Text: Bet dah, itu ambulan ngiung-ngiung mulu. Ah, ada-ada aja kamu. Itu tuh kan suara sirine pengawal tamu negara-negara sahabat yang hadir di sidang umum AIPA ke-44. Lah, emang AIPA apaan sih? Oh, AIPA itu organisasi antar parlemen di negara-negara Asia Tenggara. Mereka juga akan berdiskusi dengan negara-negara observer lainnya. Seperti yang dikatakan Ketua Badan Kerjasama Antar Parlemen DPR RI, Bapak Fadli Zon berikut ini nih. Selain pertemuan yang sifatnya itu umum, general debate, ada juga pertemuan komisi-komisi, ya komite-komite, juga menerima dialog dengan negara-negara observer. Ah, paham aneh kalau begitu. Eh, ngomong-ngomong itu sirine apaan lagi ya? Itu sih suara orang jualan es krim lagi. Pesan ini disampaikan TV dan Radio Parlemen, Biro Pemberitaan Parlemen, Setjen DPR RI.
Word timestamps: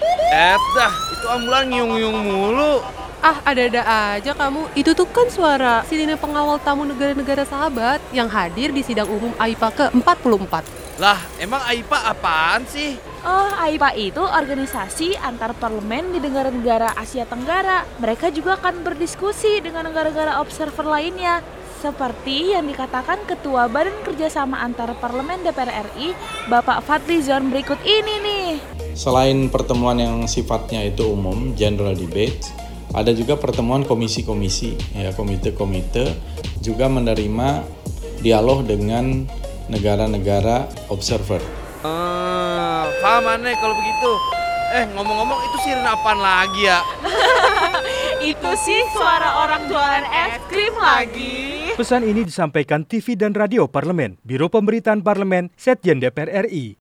Bet 0.00 0.62
dah, 0.74 0.92
itu 1.12 1.26
ambulan 1.28 1.64
ngiung-ngiung 1.68 2.18
mulu. 2.24 2.80
Ah, 3.20 3.36
ada-ada 3.44 3.82
aja 4.16 4.32
kamu. 4.32 4.72
Itu 4.72 4.96
tuh 4.96 5.04
kan 5.12 5.28
suara 5.28 5.84
sirine 5.84 6.16
pengawal 6.16 6.56
tamu 6.64 6.88
negara-negara 6.88 7.44
sahabat 7.44 8.00
yang 8.16 8.32
hadir 8.32 8.72
di 8.72 8.80
sidang 8.80 9.12
umum 9.12 9.36
AIPA 9.36 9.68
ke-44. 9.92 10.64
Lah, 10.96 11.20
emang 11.36 11.60
AIPA 11.68 11.98
apaan 12.16 12.64
sih? 12.64 12.96
Oh, 13.20 13.52
AIPA 13.60 13.92
itu 13.96 14.24
organisasi 14.24 15.20
antar 15.20 15.52
parlemen 15.52 16.16
di 16.16 16.20
negara-negara 16.24 16.96
Asia 16.96 17.28
Tenggara. 17.28 17.84
Mereka 18.00 18.32
juga 18.32 18.56
akan 18.56 18.80
berdiskusi 18.80 19.60
dengan 19.60 19.84
negara-negara 19.88 20.40
observer 20.40 20.88
lainnya. 20.88 21.44
Seperti 21.80 22.52
yang 22.52 22.68
dikatakan 22.68 23.24
Ketua 23.24 23.64
Badan 23.64 23.96
Kerjasama 24.04 24.60
Antar 24.60 24.92
Parlemen 25.00 25.40
DPR 25.40 25.88
RI, 25.92 26.12
Bapak 26.52 26.84
Fadli 26.84 27.24
Zon 27.24 27.48
berikut 27.48 27.80
ini 27.80 28.14
nih. 28.20 28.39
Selain 28.96 29.48
pertemuan 29.52 29.98
yang 30.00 30.24
sifatnya 30.26 30.86
itu 30.86 31.12
umum, 31.12 31.52
general 31.54 31.94
debate, 31.94 32.50
ada 32.90 33.14
juga 33.14 33.38
pertemuan 33.38 33.86
komisi-komisi, 33.86 34.74
ya 34.96 35.14
komite-komite, 35.14 36.10
juga 36.58 36.90
menerima 36.90 37.62
dialog 38.20 38.66
dengan 38.66 39.24
negara-negara 39.70 40.66
observer. 40.90 41.40
Ah, 41.86 42.90
paham 43.00 43.40
aneh 43.40 43.54
kalau 43.56 43.72
begitu. 43.78 44.12
Eh, 44.70 44.86
ngomong-ngomong 44.94 45.40
itu 45.50 45.56
sirine 45.66 45.82
apaan 45.82 46.22
lagi 46.22 46.62
ya? 46.62 46.78
Itu 48.30 48.54
sih 48.54 48.86
suara 48.94 49.42
orang 49.42 49.66
jualan 49.66 50.04
es 50.06 50.38
krim 50.46 50.70
lagi. 50.78 51.74
Pesan 51.74 52.06
ini 52.06 52.22
disampaikan 52.22 52.86
TV 52.86 53.18
dan 53.18 53.34
Radio 53.34 53.66
Parlemen, 53.66 54.20
Biro 54.22 54.46
Pemberitaan 54.46 55.02
Parlemen, 55.02 55.50
Setjen 55.58 55.98
DPR 55.98 56.46
RI. 56.46 56.78